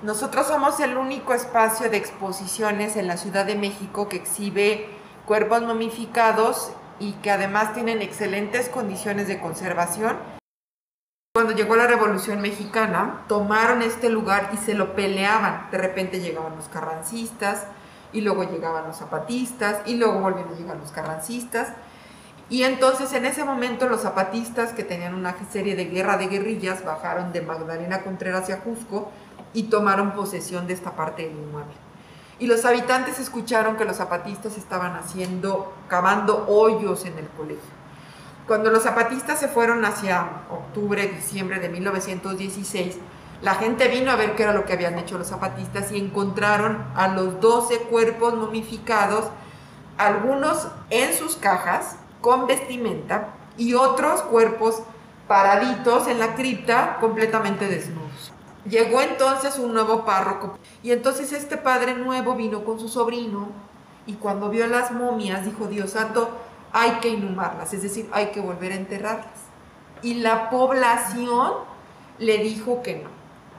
nosotros 0.00 0.46
somos 0.46 0.80
el 0.80 0.96
único 0.96 1.34
espacio 1.34 1.90
de 1.90 1.98
exposiciones 1.98 2.96
en 2.96 3.08
la 3.08 3.18
Ciudad 3.18 3.44
de 3.44 3.54
México 3.54 4.08
que 4.08 4.16
exhibe 4.16 4.88
cuerpos 5.26 5.60
momificados 5.60 6.72
y 6.98 7.12
que 7.12 7.30
además 7.30 7.74
tienen 7.74 8.00
excelentes 8.00 8.70
condiciones 8.70 9.28
de 9.28 9.38
conservación 9.38 10.37
cuando 11.38 11.54
llegó 11.54 11.76
la 11.76 11.86
Revolución 11.86 12.40
Mexicana, 12.40 13.22
tomaron 13.28 13.80
este 13.82 14.10
lugar 14.10 14.50
y 14.52 14.56
se 14.56 14.74
lo 14.74 14.96
peleaban. 14.96 15.68
De 15.70 15.78
repente 15.78 16.18
llegaban 16.18 16.56
los 16.56 16.68
carrancistas 16.68 17.64
y 18.12 18.22
luego 18.22 18.42
llegaban 18.42 18.88
los 18.88 18.96
zapatistas 18.96 19.82
y 19.86 19.94
luego 19.94 20.18
volvieron 20.18 20.52
a 20.52 20.56
llegar 20.56 20.76
los 20.78 20.90
carrancistas. 20.90 21.74
Y 22.50 22.64
entonces 22.64 23.12
en 23.12 23.24
ese 23.24 23.44
momento 23.44 23.88
los 23.88 24.00
zapatistas, 24.00 24.72
que 24.72 24.82
tenían 24.82 25.14
una 25.14 25.36
serie 25.48 25.76
de 25.76 25.84
guerra 25.84 26.16
de 26.16 26.26
guerrillas, 26.26 26.84
bajaron 26.84 27.32
de 27.32 27.40
Magdalena 27.40 28.02
Contreras 28.02 28.42
hacia 28.42 28.58
Cusco 28.58 29.12
y 29.54 29.70
tomaron 29.70 30.14
posesión 30.14 30.66
de 30.66 30.72
esta 30.74 30.96
parte 30.96 31.22
del 31.22 31.36
inmueble. 31.36 31.72
Y 32.40 32.48
los 32.48 32.64
habitantes 32.64 33.20
escucharon 33.20 33.76
que 33.76 33.84
los 33.84 33.98
zapatistas 33.98 34.58
estaban 34.58 34.96
haciendo, 34.96 35.72
cavando 35.86 36.46
hoyos 36.48 37.04
en 37.04 37.16
el 37.16 37.28
colegio. 37.28 37.77
Cuando 38.48 38.70
los 38.70 38.84
zapatistas 38.84 39.38
se 39.38 39.46
fueron 39.46 39.84
hacia 39.84 40.26
octubre, 40.50 41.06
diciembre 41.06 41.60
de 41.60 41.68
1916, 41.68 42.96
la 43.42 43.54
gente 43.56 43.88
vino 43.88 44.10
a 44.10 44.16
ver 44.16 44.36
qué 44.36 44.44
era 44.44 44.54
lo 44.54 44.64
que 44.64 44.72
habían 44.72 44.98
hecho 44.98 45.18
los 45.18 45.26
zapatistas 45.26 45.92
y 45.92 45.98
encontraron 45.98 46.82
a 46.94 47.08
los 47.08 47.42
12 47.42 47.80
cuerpos 47.90 48.34
momificados, 48.36 49.26
algunos 49.98 50.66
en 50.88 51.12
sus 51.12 51.36
cajas 51.36 51.96
con 52.22 52.46
vestimenta 52.46 53.34
y 53.58 53.74
otros 53.74 54.22
cuerpos 54.22 54.80
paraditos 55.28 56.08
en 56.08 56.18
la 56.18 56.34
cripta 56.34 56.96
completamente 57.02 57.68
desnudos. 57.68 58.32
Llegó 58.64 59.02
entonces 59.02 59.58
un 59.58 59.74
nuevo 59.74 60.06
párroco 60.06 60.58
y 60.82 60.92
entonces 60.92 61.34
este 61.34 61.58
padre 61.58 61.92
nuevo 61.96 62.34
vino 62.34 62.64
con 62.64 62.80
su 62.80 62.88
sobrino 62.88 63.48
y 64.06 64.14
cuando 64.14 64.48
vio 64.48 64.66
las 64.68 64.90
momias 64.90 65.44
dijo, 65.44 65.66
Dios 65.66 65.90
santo, 65.90 66.30
hay 66.72 66.92
que 67.00 67.08
inhumarlas, 67.08 67.72
es 67.72 67.82
decir, 67.82 68.08
hay 68.12 68.26
que 68.26 68.40
volver 68.40 68.72
a 68.72 68.76
enterrarlas. 68.76 69.26
Y 70.02 70.14
la 70.14 70.50
población 70.50 71.52
le 72.18 72.38
dijo 72.38 72.82
que 72.82 72.96
no, 72.96 73.10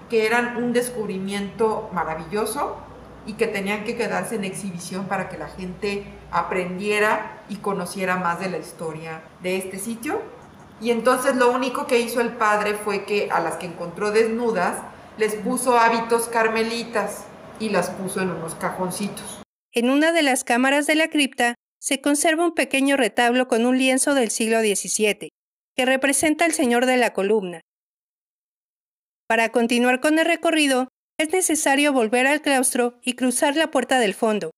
que 0.10 0.26
eran 0.26 0.58
un 0.58 0.74
descubrimiento 0.74 1.90
maravilloso 1.94 2.78
y 3.26 3.34
que 3.34 3.48
tenían 3.48 3.84
que 3.84 3.96
quedarse 3.96 4.36
en 4.36 4.44
exhibición 4.44 5.06
para 5.06 5.30
que 5.30 5.38
la 5.38 5.48
gente 5.48 6.06
aprendiera 6.32 7.44
y 7.50 7.58
conociera 7.58 8.16
más 8.16 8.40
de 8.40 8.50
la 8.50 8.58
historia 8.58 9.22
de 9.42 9.58
este 9.58 9.80
sitio. 9.80 10.22
Y 10.82 10.92
entonces 10.92 11.36
lo 11.36 11.52
único 11.52 11.88
que 11.88 12.00
hizo 12.00 12.22
el 12.22 12.30
padre 12.30 12.74
fue 12.74 13.04
que 13.04 13.30
a 13.32 13.40
las 13.42 13.58
que 13.58 13.66
encontró 13.66 14.12
desnudas 14.12 14.78
les 15.18 15.36
puso 15.36 15.78
hábitos 15.78 16.28
carmelitas 16.28 17.26
y 17.60 17.70
las 17.70 17.90
puso 17.90 18.22
en 18.22 18.32
unos 18.32 18.56
cajoncitos. 18.56 19.42
En 19.74 19.90
una 19.90 20.14
de 20.14 20.24
las 20.24 20.44
cámaras 20.44 20.88
de 20.88 20.96
la 20.96 21.10
cripta 21.10 21.56
se 21.80 22.02
conserva 22.02 22.46
un 22.46 22.54
pequeño 22.54 22.98
retablo 22.98 23.48
con 23.48 23.66
un 23.66 23.78
lienzo 23.78 24.14
del 24.14 24.30
siglo 24.30 24.60
XVII, 24.60 25.30
que 25.76 25.86
representa 25.86 26.46
al 26.46 26.54
Señor 26.54 26.86
de 26.86 26.98
la 26.98 27.14
Columna. 27.14 27.62
Para 29.28 29.50
continuar 29.50 30.02
con 30.02 30.20
el 30.20 30.26
recorrido, 30.26 30.90
es 31.18 31.32
necesario 31.32 31.94
volver 31.94 32.28
al 32.28 32.42
claustro 32.42 33.00
y 33.04 33.14
cruzar 33.14 33.56
la 33.56 33.72
puerta 33.72 34.00
del 34.00 34.14
fondo. 34.14 34.52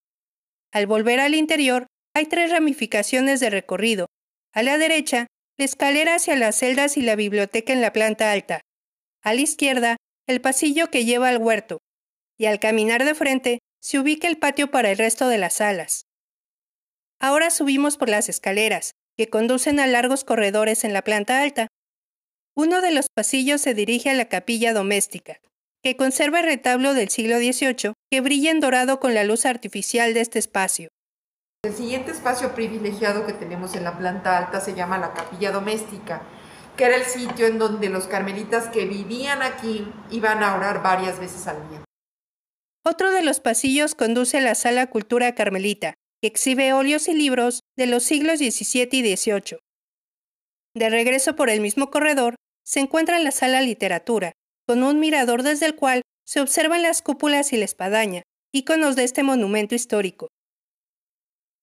Al 0.71 0.87
volver 0.87 1.19
al 1.19 1.35
interior, 1.35 1.87
hay 2.15 2.25
tres 2.25 2.51
ramificaciones 2.51 3.39
de 3.39 3.49
recorrido. 3.49 4.07
A 4.53 4.63
la 4.63 4.77
derecha, 4.77 5.27
la 5.57 5.65
escalera 5.65 6.15
hacia 6.15 6.35
las 6.35 6.55
celdas 6.57 6.97
y 6.97 7.01
la 7.01 7.15
biblioteca 7.15 7.73
en 7.73 7.81
la 7.81 7.93
planta 7.93 8.31
alta. 8.31 8.61
A 9.23 9.33
la 9.33 9.41
izquierda, 9.41 9.97
el 10.27 10.41
pasillo 10.41 10.89
que 10.89 11.05
lleva 11.05 11.29
al 11.29 11.37
huerto. 11.37 11.79
Y 12.37 12.45
al 12.45 12.59
caminar 12.59 13.05
de 13.05 13.15
frente, 13.15 13.59
se 13.81 13.99
ubica 13.99 14.27
el 14.27 14.37
patio 14.37 14.71
para 14.71 14.91
el 14.91 14.97
resto 14.97 15.27
de 15.27 15.37
las 15.37 15.55
salas. 15.55 16.03
Ahora 17.23 17.51
subimos 17.51 17.97
por 17.97 18.09
las 18.09 18.29
escaleras, 18.29 18.95
que 19.15 19.29
conducen 19.29 19.79
a 19.79 19.85
largos 19.85 20.23
corredores 20.23 20.83
en 20.83 20.91
la 20.91 21.03
planta 21.03 21.43
alta. 21.43 21.67
Uno 22.55 22.81
de 22.81 22.89
los 22.89 23.05
pasillos 23.13 23.61
se 23.61 23.75
dirige 23.75 24.09
a 24.09 24.15
la 24.15 24.25
capilla 24.25 24.73
doméstica, 24.73 25.39
que 25.83 25.95
conserva 25.95 26.39
el 26.39 26.45
retablo 26.45 26.95
del 26.95 27.09
siglo 27.09 27.37
XVIII 27.37 27.93
que 28.09 28.21
brilla 28.21 28.49
en 28.49 28.59
dorado 28.59 28.99
con 28.99 29.13
la 29.13 29.23
luz 29.23 29.45
artificial 29.45 30.15
de 30.15 30.21
este 30.21 30.39
espacio. 30.39 30.89
El 31.63 31.75
siguiente 31.75 32.09
espacio 32.09 32.55
privilegiado 32.55 33.27
que 33.27 33.33
tenemos 33.33 33.75
en 33.75 33.83
la 33.83 33.99
planta 33.99 34.39
alta 34.39 34.59
se 34.59 34.73
llama 34.73 34.97
la 34.97 35.13
capilla 35.13 35.51
doméstica, 35.51 36.23
que 36.75 36.85
era 36.85 36.95
el 36.95 37.05
sitio 37.05 37.45
en 37.45 37.59
donde 37.59 37.89
los 37.89 38.07
carmelitas 38.07 38.69
que 38.69 38.85
vivían 38.85 39.43
aquí 39.43 39.87
iban 40.09 40.41
a 40.41 40.55
orar 40.55 40.81
varias 40.81 41.19
veces 41.19 41.45
al 41.45 41.69
día. 41.69 41.83
Otro 42.83 43.11
de 43.11 43.21
los 43.21 43.39
pasillos 43.41 43.93
conduce 43.93 44.39
a 44.39 44.41
la 44.41 44.55
sala 44.55 44.87
Cultura 44.87 45.35
Carmelita, 45.35 45.93
que 46.21 46.27
exhibe 46.27 46.73
óleos 46.73 47.07
y 47.07 47.13
libros 47.13 47.61
de 47.75 47.87
los 47.87 48.03
siglos 48.03 48.39
XVII 48.39 48.89
y 48.91 49.17
XVIII. 49.17 49.57
De 50.75 50.89
regreso 50.89 51.35
por 51.35 51.49
el 51.49 51.59
mismo 51.59 51.89
corredor, 51.89 52.35
se 52.63 52.79
encuentra 52.79 53.19
la 53.19 53.31
sala 53.31 53.61
Literatura, 53.61 54.33
con 54.67 54.83
un 54.83 54.99
mirador 54.99 55.43
desde 55.43 55.65
el 55.65 55.75
cual 55.75 56.03
se 56.25 56.39
observan 56.39 56.83
las 56.83 57.01
cúpulas 57.01 57.51
y 57.53 57.57
la 57.57 57.65
espadaña, 57.65 58.23
íconos 58.53 58.95
de 58.95 59.03
este 59.03 59.23
monumento 59.23 59.75
histórico. 59.75 60.29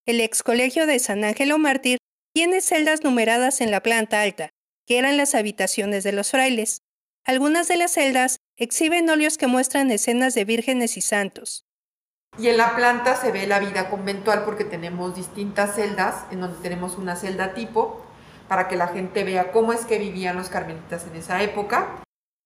El 0.07 0.21
ex 0.21 0.43
colegio 0.43 0.87
de 0.87 0.99
San 0.99 1.23
Ángelo 1.25 1.59
Mártir 1.59 1.99
tiene 2.35 2.61
celdas 2.61 3.05
numeradas 3.05 3.61
en 3.61 3.71
la 3.71 3.83
planta 3.83 4.23
alta, 4.23 4.51
que 4.87 4.99
eran 4.99 5.17
las 5.17 5.35
habitaciones 5.35 6.03
de 6.03 6.13
los 6.13 6.31
frailes. 6.31 6.81
Algunas 7.25 7.69
de 7.69 7.77
las 7.77 7.93
celdas 7.93 8.39
exhiben 8.57 9.09
óleos 9.09 9.39
que 9.39 9.47
muestran 9.47 9.91
escenas 9.91 10.35
de 10.35 10.45
vírgenes 10.45 10.97
y 10.97 11.01
santos. 11.01 11.68
Y 12.39 12.49
en 12.49 12.57
la 12.57 12.77
planta 12.77 13.17
se 13.17 13.33
ve 13.33 13.49
la 13.49 13.59
vida 13.59 13.91
conventual 13.91 14.45
porque 14.45 14.65
tenemos 14.65 15.17
distintas 15.17 15.75
celdas, 15.75 16.25
en 16.31 16.41
donde 16.41 16.59
tenemos 16.63 16.97
una 16.97 17.17
celda 17.17 17.53
tipo, 17.53 18.01
para 18.47 18.69
que 18.69 18.77
la 18.77 18.87
gente 18.89 19.25
vea 19.25 19.51
cómo 19.51 19.73
es 19.73 19.85
que 19.85 19.99
vivían 19.99 20.37
los 20.37 20.49
carmelitas 20.49 21.05
en 21.07 21.17
esa 21.17 21.43
época. 21.43 21.89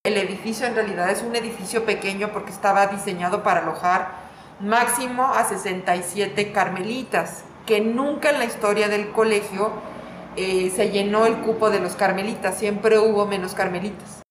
El 0.05 0.17
edificio 0.17 0.67
en 0.67 0.75
realidad 0.75 1.11
es 1.11 1.23
un 1.23 1.37
edificio 1.37 1.85
pequeño 1.85 2.33
porque 2.33 2.51
estaba 2.51 2.87
diseñado 2.87 3.43
para 3.43 3.61
alojar 3.61 4.23
máximo 4.61 5.25
a 5.25 5.45
67 5.45 6.53
carmelitas, 6.53 7.45
que 7.67 7.81
nunca 7.81 8.31
en 8.31 8.39
la 8.39 8.47
historia 8.47 8.89
del 8.89 9.11
colegio 9.11 9.73
eh, 10.37 10.73
se 10.75 10.91
llenó 10.91 11.27
el 11.27 11.37
cupo 11.41 11.71
de 11.71 11.81
los 11.81 11.97
carmelitas, 11.97 12.59
siempre 12.59 12.99
hubo 12.99 13.27
menos 13.27 13.55
carmelitas. 13.55 14.23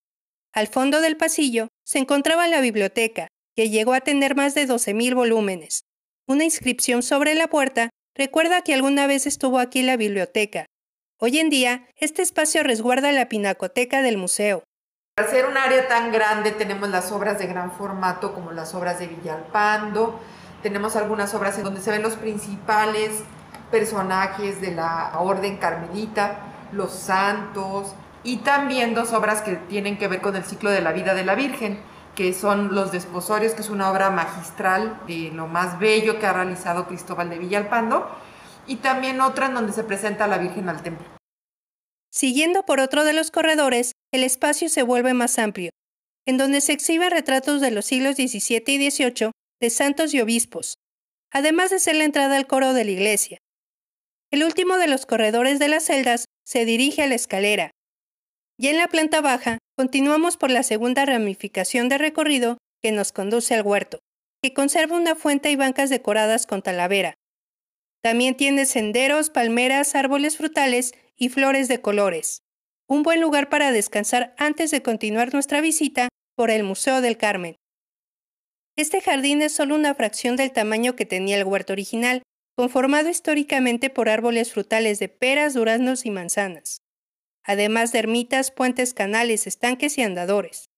Al 0.54 0.68
fondo 0.68 1.00
del 1.00 1.18
pasillo 1.18 1.68
se 1.86 2.00
encontraba 2.00 2.48
la 2.48 2.60
biblioteca, 2.60 3.28
que 3.56 3.70
llegó 3.70 3.94
a 3.94 4.02
tener 4.02 4.36
más 4.36 4.56
de 4.56 4.68
12.000 4.68 5.16
volúmenes. 5.16 5.84
Una 6.28 6.44
inscripción 6.44 7.04
sobre 7.04 7.36
la 7.36 7.48
puerta 7.48 7.90
recuerda 8.16 8.62
que 8.62 8.74
alguna 8.74 9.08
vez 9.08 9.28
estuvo 9.28 9.60
aquí 9.60 9.84
la 9.84 9.98
biblioteca. 9.98 10.66
Hoy 11.20 11.40
en 11.40 11.50
día, 11.50 11.88
este 11.98 12.22
espacio 12.22 12.64
resguarda 12.64 13.12
la 13.12 13.30
pinacoteca 13.30 14.02
del 14.02 14.18
museo. 14.18 14.64
Al 15.18 15.28
ser 15.28 15.46
un 15.46 15.58
área 15.58 15.88
tan 15.88 16.12
grande 16.12 16.52
tenemos 16.52 16.90
las 16.90 17.12
obras 17.12 17.38
de 17.38 17.48
gran 17.48 17.72
formato 17.72 18.34
como 18.34 18.52
las 18.52 18.74
obras 18.74 18.98
de 19.00 19.08
Villalpando, 19.08 20.20
tenemos 20.64 20.96
algunas 20.96 21.34
obras 21.34 21.58
en 21.58 21.64
donde 21.64 21.82
se 21.82 21.92
ven 21.92 22.02
los 22.02 22.16
principales 22.16 23.24
personajes 23.72 24.62
de 24.62 24.72
la 24.72 25.20
orden 25.20 25.58
carmelita, 25.58 26.40
los 26.72 26.92
santos 26.92 27.94
y 28.24 28.38
también 28.38 28.94
dos 28.94 29.14
obras 29.14 29.42
que 29.42 29.56
tienen 29.56 29.98
que 29.98 30.08
ver 30.08 30.22
con 30.22 30.36
el 30.36 30.44
ciclo 30.44 30.70
de 30.70 30.82
la 30.82 30.92
vida 30.92 31.14
de 31.14 31.26
la 31.26 31.36
Virgen, 31.36 31.80
que 32.16 32.34
son 32.34 32.76
Los 32.76 32.92
Desposorios, 32.92 33.54
que 33.54 33.62
es 33.62 33.70
una 33.70 33.92
obra 33.92 34.10
magistral 34.10 35.00
de 35.08 35.32
lo 35.32 35.48
más 35.48 35.80
bello 35.80 36.20
que 36.20 36.26
ha 36.26 36.34
realizado 36.34 36.88
Cristóbal 36.88 37.30
de 37.30 37.40
Villalpando, 37.40 38.10
y 38.68 38.78
también 38.78 39.22
otra 39.22 39.48
en 39.48 39.54
donde 39.54 39.74
se 39.74 39.84
presenta 39.84 40.26
a 40.26 40.28
la 40.28 40.38
Virgen 40.38 40.70
al 40.70 40.84
templo. 40.84 41.06
Siguiendo 42.12 42.64
por 42.64 42.80
otro 42.80 43.04
de 43.04 43.14
los 43.14 43.32
corredores, 43.32 43.94
el 44.14 44.24
espacio 44.24 44.70
se 44.70 44.84
vuelve 44.84 45.14
más 45.14 45.40
amplio, 45.40 45.72
en 46.28 46.38
donde 46.38 46.62
se 46.62 46.74
exhiben 46.74 47.12
retratos 47.12 47.62
de 47.62 47.72
los 47.72 47.86
siglos 47.86 48.16
XVII 48.16 48.64
y 48.68 48.92
XVIII 48.92 49.32
de 49.62 49.70
santos 49.70 50.14
y 50.14 50.22
obispos, 50.22 50.76
además 51.32 51.70
de 51.70 51.80
ser 51.80 51.96
la 51.96 52.04
entrada 52.04 52.36
al 52.36 52.48
coro 52.48 52.74
de 52.74 52.84
la 52.84 52.92
iglesia. 52.92 53.38
El 54.32 54.44
último 54.44 54.78
de 54.78 54.88
los 54.88 55.06
corredores 55.06 55.60
de 55.60 55.68
las 55.68 55.86
celdas 55.86 56.26
se 56.46 56.66
dirige 56.66 57.04
a 57.04 57.08
la 57.08 57.16
escalera. 57.16 57.72
Y 58.62 58.68
en 58.68 58.78
la 58.78 58.88
planta 58.88 59.22
baja 59.22 59.58
continuamos 59.76 60.38
por 60.38 60.52
la 60.52 60.62
segunda 60.62 61.04
ramificación 61.04 61.90
de 61.90 61.98
recorrido 61.98 62.60
que 62.84 62.92
nos 62.92 63.12
conduce 63.12 63.56
al 63.56 63.64
huerto, 63.64 64.02
que 64.44 64.54
conserva 64.54 64.98
una 64.98 65.16
fuente 65.16 65.50
y 65.50 65.56
bancas 65.56 65.90
decoradas 65.90 66.46
con 66.46 66.62
talavera. 66.62 67.16
También 68.04 68.38
tiene 68.38 68.68
senderos, 68.68 69.32
palmeras, 69.32 69.96
árboles 69.96 70.38
frutales 70.38 70.94
y 71.16 71.30
flores 71.30 71.70
de 71.70 71.82
colores. 71.82 72.44
Un 72.88 73.02
buen 73.02 73.20
lugar 73.20 73.50
para 73.50 73.72
descansar 73.72 74.36
antes 74.38 74.70
de 74.70 74.84
continuar 74.84 75.34
nuestra 75.34 75.60
visita 75.60 76.10
por 76.36 76.52
el 76.52 76.62
Museo 76.64 77.02
del 77.02 77.18
Carmen. 77.18 77.56
Este 78.78 79.02
jardín 79.02 79.42
es 79.42 79.56
solo 79.56 79.74
una 79.74 79.96
fracción 79.96 80.36
del 80.36 80.52
tamaño 80.52 80.96
que 80.96 81.08
tenía 81.08 81.38
el 81.38 81.46
huerto 81.46 81.74
original, 81.74 82.22
conformado 82.56 83.10
históricamente 83.10 83.90
por 83.90 84.08
árboles 84.08 84.52
frutales 84.52 85.00
de 85.00 85.10
peras, 85.10 85.56
duraznos 85.56 86.06
y 86.06 86.12
manzanas, 86.12 86.82
además 87.46 87.92
de 87.92 88.00
ermitas, 88.00 88.52
puentes, 88.52 88.94
canales, 88.94 89.48
estanques 89.48 89.98
y 89.98 90.04
andadores. 90.04 90.70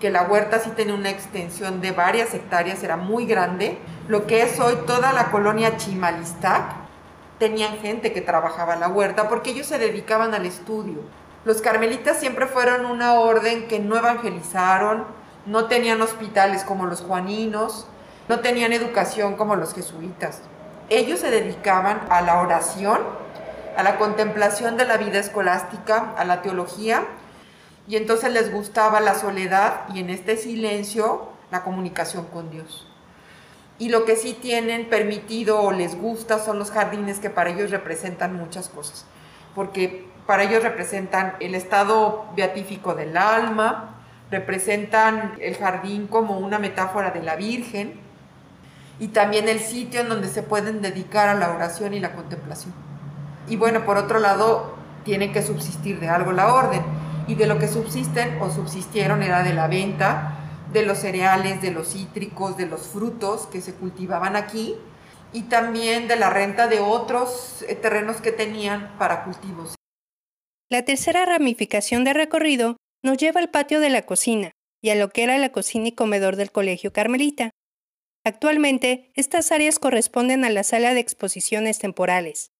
Que 0.00 0.10
la 0.10 0.24
huerta 0.24 0.58
sí 0.58 0.70
tiene 0.74 0.94
una 0.94 1.10
extensión 1.10 1.80
de 1.80 1.92
varias 1.92 2.34
hectáreas, 2.34 2.82
era 2.82 2.96
muy 2.96 3.26
grande. 3.26 3.78
Lo 4.08 4.26
que 4.26 4.42
es 4.42 4.58
hoy 4.58 4.74
toda 4.86 5.12
la 5.12 5.30
colonia 5.30 5.76
Chimalistac 5.76 6.74
tenían 7.38 7.78
gente 7.78 8.12
que 8.12 8.20
trabajaba 8.20 8.76
la 8.76 8.88
huerta 8.88 9.28
porque 9.28 9.50
ellos 9.50 9.66
se 9.66 9.78
dedicaban 9.78 10.34
al 10.34 10.46
estudio. 10.46 11.00
Los 11.44 11.60
carmelitas 11.60 12.20
siempre 12.20 12.46
fueron 12.46 12.86
una 12.86 13.14
orden 13.14 13.66
que 13.66 13.80
no 13.80 13.96
evangelizaron, 13.96 15.04
no 15.44 15.66
tenían 15.66 16.00
hospitales 16.00 16.62
como 16.62 16.86
los 16.86 17.00
juaninos, 17.00 17.86
no 18.28 18.40
tenían 18.40 18.72
educación 18.72 19.34
como 19.34 19.56
los 19.56 19.74
jesuitas. 19.74 20.42
Ellos 20.88 21.20
se 21.20 21.30
dedicaban 21.30 22.00
a 22.10 22.22
la 22.22 22.40
oración, 22.40 23.00
a 23.76 23.82
la 23.82 23.96
contemplación 23.98 24.76
de 24.76 24.84
la 24.84 24.96
vida 24.96 25.18
escolástica, 25.18 26.14
a 26.16 26.24
la 26.24 26.42
teología, 26.42 27.04
y 27.88 27.96
entonces 27.96 28.32
les 28.32 28.52
gustaba 28.52 29.00
la 29.00 29.14
soledad 29.14 29.88
y 29.92 30.00
en 30.00 30.10
este 30.10 30.36
silencio 30.36 31.28
la 31.50 31.62
comunicación 31.62 32.26
con 32.26 32.50
Dios 32.50 32.86
y 33.82 33.88
lo 33.88 34.04
que 34.04 34.14
sí 34.14 34.38
tienen 34.40 34.88
permitido 34.88 35.60
o 35.60 35.72
les 35.72 35.96
gusta 35.96 36.38
son 36.38 36.56
los 36.56 36.70
jardines 36.70 37.18
que 37.18 37.30
para 37.30 37.50
ellos 37.50 37.72
representan 37.72 38.32
muchas 38.32 38.68
cosas, 38.68 39.06
porque 39.56 40.06
para 40.24 40.44
ellos 40.44 40.62
representan 40.62 41.34
el 41.40 41.56
estado 41.56 42.26
beatífico 42.36 42.94
del 42.94 43.16
alma, 43.16 43.96
representan 44.30 45.34
el 45.40 45.56
jardín 45.56 46.06
como 46.06 46.38
una 46.38 46.60
metáfora 46.60 47.10
de 47.10 47.24
la 47.24 47.34
Virgen 47.34 47.94
y 49.00 49.08
también 49.08 49.48
el 49.48 49.58
sitio 49.58 50.02
en 50.02 50.10
donde 50.10 50.28
se 50.28 50.44
pueden 50.44 50.80
dedicar 50.80 51.28
a 51.28 51.34
la 51.34 51.50
oración 51.50 51.92
y 51.92 51.98
la 51.98 52.12
contemplación. 52.12 52.72
Y 53.48 53.56
bueno, 53.56 53.84
por 53.84 53.98
otro 53.98 54.18
lado, 54.18 54.74
tiene 55.04 55.32
que 55.32 55.42
subsistir 55.42 56.00
de 56.00 56.08
algo 56.08 56.32
la 56.32 56.52
orden. 56.52 56.82
y 57.28 57.36
de 57.36 57.46
lo 57.46 57.56
que 57.56 57.68
subsisten 57.68 58.42
o 58.42 58.50
subsistieron 58.50 59.22
era 59.22 59.44
de 59.44 59.54
la 59.54 59.68
venta 59.68 60.42
de 60.72 60.84
los 60.84 60.98
cereales, 60.98 61.62
de 61.62 61.70
los 61.70 61.92
cítricos, 61.92 62.56
de 62.56 62.66
los 62.66 62.88
frutos 62.88 63.46
que 63.46 63.60
se 63.60 63.74
cultivaban 63.74 64.34
aquí 64.34 64.74
y 65.32 65.42
también 65.42 66.08
de 66.08 66.16
la 66.16 66.30
renta 66.30 66.66
de 66.66 66.80
otros 66.80 67.64
eh, 67.68 67.74
terrenos 67.74 68.20
que 68.20 68.32
tenían 68.32 68.96
para 68.98 69.24
cultivos. 69.24 69.74
La 70.70 70.84
tercera 70.84 71.24
ramificación 71.26 72.04
de 72.04 72.12
recorrido 72.12 72.76
nos 73.02 73.18
lleva 73.18 73.40
al 73.40 73.50
patio 73.50 73.80
de 73.80 73.90
la 73.90 74.02
cocina 74.02 74.52
y 74.82 74.90
a 74.90 74.94
lo 74.94 75.10
que 75.10 75.22
era 75.22 75.38
la 75.38 75.52
cocina 75.52 75.88
y 75.88 75.92
comedor 75.92 76.36
del 76.36 76.50
Colegio 76.50 76.92
Carmelita. 76.92 77.50
Actualmente, 78.24 79.10
estas 79.14 79.52
áreas 79.52 79.78
corresponden 79.78 80.44
a 80.44 80.50
la 80.50 80.62
sala 80.62 80.94
de 80.94 81.00
exposiciones 81.00 81.78
temporales. 81.78 82.51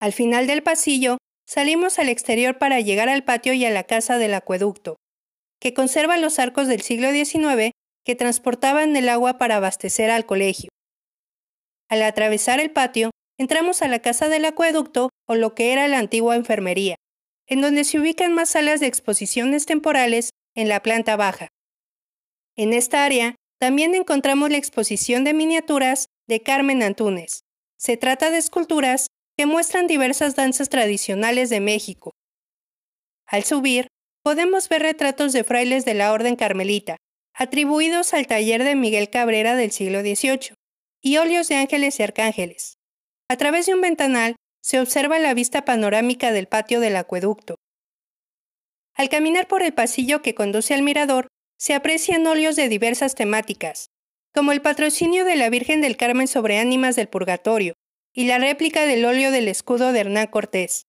Al 0.00 0.14
final 0.14 0.46
del 0.46 0.62
pasillo, 0.62 1.18
salimos 1.46 1.98
al 1.98 2.08
exterior 2.08 2.58
para 2.58 2.80
llegar 2.80 3.10
al 3.10 3.22
patio 3.22 3.52
y 3.52 3.64
a 3.66 3.70
la 3.70 3.84
casa 3.84 4.16
del 4.16 4.32
acueducto, 4.32 4.96
que 5.60 5.74
conserva 5.74 6.16
los 6.16 6.38
arcos 6.38 6.68
del 6.68 6.80
siglo 6.80 7.10
XIX 7.12 7.72
que 8.04 8.14
transportaban 8.14 8.96
el 8.96 9.10
agua 9.10 9.36
para 9.36 9.56
abastecer 9.56 10.10
al 10.10 10.24
colegio. 10.24 10.70
Al 11.90 12.02
atravesar 12.02 12.60
el 12.60 12.70
patio, 12.70 13.10
entramos 13.38 13.82
a 13.82 13.88
la 13.88 13.98
casa 14.00 14.28
del 14.28 14.46
acueducto 14.46 15.10
o 15.28 15.34
lo 15.34 15.54
que 15.54 15.72
era 15.72 15.86
la 15.86 15.98
antigua 15.98 16.34
enfermería, 16.36 16.96
en 17.46 17.60
donde 17.60 17.84
se 17.84 17.98
ubican 17.98 18.32
más 18.32 18.50
salas 18.50 18.80
de 18.80 18.86
exposiciones 18.86 19.66
temporales 19.66 20.30
en 20.54 20.68
la 20.68 20.82
planta 20.82 21.16
baja. 21.16 21.48
En 22.56 22.72
esta 22.72 23.04
área 23.04 23.34
también 23.58 23.94
encontramos 23.94 24.50
la 24.50 24.56
exposición 24.56 25.24
de 25.24 25.34
miniaturas 25.34 26.06
de 26.26 26.42
Carmen 26.42 26.82
Antúnez. 26.82 27.42
Se 27.76 27.96
trata 27.96 28.30
de 28.30 28.38
esculturas 28.38 29.08
que 29.40 29.46
muestran 29.46 29.86
diversas 29.86 30.36
danzas 30.36 30.68
tradicionales 30.68 31.48
de 31.48 31.60
México. 31.60 32.12
Al 33.26 33.42
subir, 33.42 33.86
podemos 34.22 34.68
ver 34.68 34.82
retratos 34.82 35.32
de 35.32 35.44
frailes 35.44 35.86
de 35.86 35.94
la 35.94 36.12
Orden 36.12 36.36
Carmelita, 36.36 36.98
atribuidos 37.32 38.12
al 38.12 38.26
taller 38.26 38.64
de 38.64 38.74
Miguel 38.76 39.08
Cabrera 39.08 39.56
del 39.56 39.70
siglo 39.70 40.02
XVIII 40.02 40.52
y 41.00 41.16
óleos 41.16 41.48
de 41.48 41.54
ángeles 41.54 41.98
y 41.98 42.02
arcángeles. 42.02 42.74
A 43.30 43.38
través 43.38 43.64
de 43.64 43.72
un 43.72 43.80
ventanal 43.80 44.36
se 44.60 44.78
observa 44.78 45.18
la 45.18 45.32
vista 45.32 45.64
panorámica 45.64 46.32
del 46.32 46.46
patio 46.46 46.78
del 46.78 46.96
acueducto. 46.96 47.54
Al 48.94 49.08
caminar 49.08 49.48
por 49.48 49.62
el 49.62 49.72
pasillo 49.72 50.20
que 50.20 50.34
conduce 50.34 50.74
al 50.74 50.82
mirador, 50.82 51.28
se 51.58 51.72
aprecian 51.72 52.26
óleos 52.26 52.56
de 52.56 52.68
diversas 52.68 53.14
temáticas, 53.14 53.86
como 54.34 54.52
el 54.52 54.60
patrocinio 54.60 55.24
de 55.24 55.36
la 55.36 55.48
Virgen 55.48 55.80
del 55.80 55.96
Carmen 55.96 56.28
sobre 56.28 56.58
ánimas 56.58 56.94
del 56.94 57.08
purgatorio 57.08 57.72
y 58.12 58.24
la 58.24 58.38
réplica 58.38 58.86
del 58.86 59.04
óleo 59.04 59.30
del 59.30 59.48
escudo 59.48 59.92
de 59.92 60.00
Hernán 60.00 60.26
Cortés. 60.26 60.82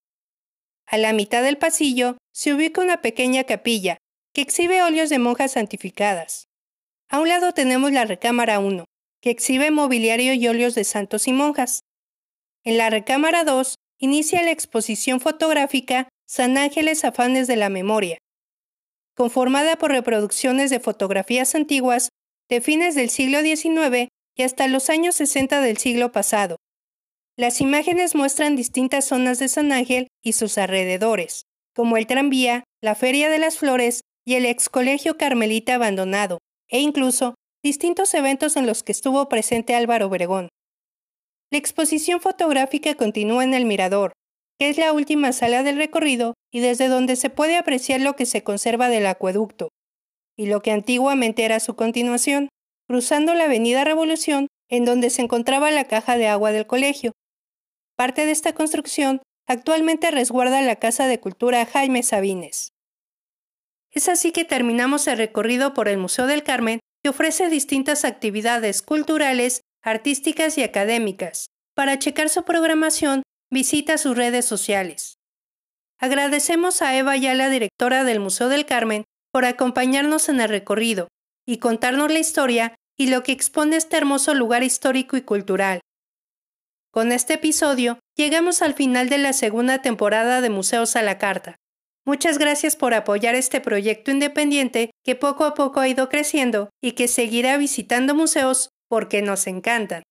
A 0.86 0.98
la 0.98 1.14
mitad 1.14 1.44
del 1.44 1.58
pasillo 1.58 2.18
se 2.34 2.54
ubica 2.54 2.82
una 2.82 3.02
pequeña 3.02 3.44
capilla 3.44 3.98
que 4.34 4.42
exhibe 4.42 4.82
óleos 4.82 5.10
de 5.10 5.20
monjas 5.20 5.54
santificadas. 5.54 6.46
A 7.10 7.20
un 7.20 7.30
lado 7.30 7.54
tenemos 7.54 7.92
la 7.92 8.06
recámara 8.06 8.60
1, 8.60 8.86
que 9.22 9.30
exhibe 9.30 9.72
mobiliario 9.72 10.34
y 10.34 10.48
óleos 10.48 10.76
de 10.76 10.84
santos 10.84 11.28
y 11.28 11.34
monjas. 11.34 11.82
En 12.64 12.78
la 12.78 12.90
recámara 12.90 13.44
2 13.44 13.76
inicia 14.00 14.42
la 14.44 14.52
exposición 14.52 15.20
fotográfica 15.20 16.10
San 16.28 16.58
Ángeles 16.58 17.04
Afanes 17.04 17.48
de 17.48 17.58
la 17.58 17.70
Memoria, 17.70 18.18
conformada 19.16 19.76
por 19.76 19.92
reproducciones 19.92 20.70
de 20.70 20.80
fotografías 20.80 21.54
antiguas 21.56 22.10
de 22.50 22.62
fines 22.62 22.96
del 22.96 23.10
siglo 23.10 23.42
XIX 23.42 24.08
y 24.36 24.44
hasta 24.44 24.68
los 24.68 24.90
años 24.90 25.16
60 25.16 25.62
del 25.62 25.78
siglo 25.78 26.12
pasado. 26.12 26.58
Las 27.38 27.62
imágenes 27.62 28.14
muestran 28.14 28.56
distintas 28.56 29.06
zonas 29.06 29.40
de 29.40 29.48
San 29.48 29.72
Ángel 29.72 30.08
y 30.22 30.34
sus 30.34 30.58
alrededores, 30.58 31.44
como 31.74 31.98
el 31.98 32.06
tranvía, 32.06 32.64
la 32.82 32.94
Feria 32.94 33.30
de 33.30 33.40
las 33.40 33.58
Flores 33.58 34.02
y 34.26 34.36
el 34.36 34.46
ex 34.46 34.70
colegio 34.70 35.18
carmelita 35.18 35.76
abandonado, 35.76 36.40
e 36.70 36.80
incluso 36.80 37.36
distintos 37.64 38.14
eventos 38.14 38.58
en 38.58 38.68
los 38.68 38.84
que 38.84 38.92
estuvo 38.92 39.30
presente 39.30 39.76
Álvaro 39.76 40.08
Obregón. 40.08 40.50
La 41.52 41.58
exposición 41.58 42.22
fotográfica 42.22 42.96
continúa 42.96 43.44
en 43.44 43.54
el 43.54 43.66
Mirador, 43.66 44.12
que 44.60 44.70
es 44.70 44.78
la 44.78 44.94
última 44.94 45.32
sala 45.32 45.64
del 45.64 45.78
recorrido 45.78 46.34
y 46.52 46.60
desde 46.60 46.88
donde 46.88 47.16
se 47.16 47.30
puede 47.30 47.58
apreciar 47.58 48.02
lo 48.02 48.16
que 48.16 48.26
se 48.26 48.44
conserva 48.44 48.90
del 48.90 49.08
acueducto, 49.08 49.70
y 50.38 50.48
lo 50.48 50.62
que 50.62 50.72
antiguamente 50.72 51.46
era 51.46 51.60
su 51.60 51.76
continuación, 51.76 52.50
cruzando 52.88 53.34
la 53.34 53.46
Avenida 53.46 53.84
Revolución, 53.84 54.48
en 54.70 54.86
donde 54.86 55.10
se 55.10 55.22
encontraba 55.22 55.72
la 55.72 55.86
caja 55.86 56.18
de 56.18 56.28
agua 56.28 56.52
del 56.52 56.68
colegio. 56.68 57.14
Parte 58.02 58.26
de 58.26 58.32
esta 58.32 58.54
construcción 58.54 59.22
actualmente 59.48 60.10
resguarda 60.10 60.64
la 60.64 60.78
Casa 60.78 61.06
de 61.06 61.20
Cultura 61.20 61.64
Jaime 61.68 62.02
Sabines. 62.02 62.74
Es 63.92 64.10
así 64.10 64.32
que 64.32 64.44
terminamos 64.44 65.06
el 65.06 65.20
recorrido 65.20 65.76
por 65.76 65.88
el 65.88 66.00
Museo 66.00 66.26
del 66.26 66.42
Carmen 66.42 66.80
que 67.04 67.10
ofrece 67.12 67.48
distintas 67.48 68.04
actividades 68.04 68.82
culturales, 68.82 69.62
artísticas 69.84 70.58
y 70.58 70.64
académicas. 70.64 71.46
Para 71.76 72.00
checar 72.00 72.30
su 72.30 72.44
programación, 72.44 73.22
visita 73.52 74.00
sus 74.00 74.18
redes 74.18 74.46
sociales. 74.46 75.20
Agradecemos 76.00 76.82
a 76.82 76.98
Eva 76.98 77.18
la 77.18 77.52
directora 77.52 78.04
del 78.04 78.20
Museo 78.20 78.50
del 78.50 78.66
Carmen, 78.66 79.04
por 79.32 79.46
acompañarnos 79.46 80.28
en 80.28 80.42
el 80.42 80.50
recorrido 80.50 81.08
y 81.46 81.58
contarnos 81.58 82.12
la 82.12 82.18
historia 82.18 82.74
y 82.98 83.12
lo 83.12 83.22
que 83.22 83.32
expone 83.32 83.76
este 83.76 83.98
hermoso 83.98 84.34
lugar 84.34 84.64
histórico 84.64 85.18
y 85.18 85.22
cultural. 85.22 85.82
Con 86.94 87.14
este 87.14 87.36
episodio, 87.36 88.00
llegamos 88.18 88.62
al 88.62 88.74
final 88.74 89.08
de 89.08 89.18
la 89.18 89.32
segunda 89.32 89.82
temporada 89.82 90.42
de 90.42 90.50
Museos 90.50 90.98
a 90.98 91.02
la 91.02 91.18
Carta. 91.18 91.56
Muchas 92.06 92.38
gracias 92.38 92.76
por 92.76 92.94
apoyar 92.94 93.34
este 93.34 93.62
proyecto 93.62 94.12
independiente 94.12 94.92
que 95.06 95.16
poco 95.16 95.46
a 95.46 95.54
poco 95.54 95.80
ha 95.80 95.88
ido 95.88 96.10
creciendo 96.10 96.70
y 96.84 96.92
que 96.92 97.08
seguirá 97.08 97.56
visitando 97.56 98.14
museos 98.14 98.72
porque 98.90 99.22
nos 99.22 99.48
encantan. 99.48 100.04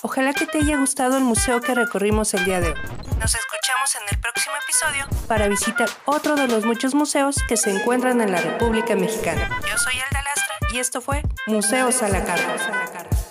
Ojalá 0.00 0.32
que 0.32 0.46
te 0.46 0.58
haya 0.58 0.78
gustado 0.78 1.18
el 1.18 1.24
museo 1.24 1.60
que 1.60 1.74
recorrimos 1.74 2.32
el 2.32 2.46
día 2.46 2.60
de 2.60 2.68
hoy. 2.68 2.80
Nos 3.20 3.34
escuchamos 3.34 3.96
en 3.96 4.14
el 4.14 4.20
próximo 4.22 4.54
episodio 4.62 5.26
para 5.28 5.46
visitar 5.46 5.90
otro 6.06 6.36
de 6.36 6.48
los 6.48 6.64
muchos 6.64 6.94
museos 6.94 7.36
que 7.46 7.58
se 7.58 7.70
encuentran 7.70 8.22
en 8.22 8.32
la 8.32 8.40
República 8.40 8.96
Mexicana. 8.96 9.50
Yo 9.68 9.76
soy 9.76 9.94
Alda 10.00 10.22
Lastra 10.22 10.56
y 10.72 10.78
esto 10.78 11.02
fue 11.02 11.20
Museos 11.46 12.02
a 12.02 12.08
la 12.08 12.24
Carta. 12.24 13.25